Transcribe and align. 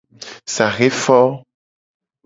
Saxe 0.55 0.89
fo. 1.03 1.21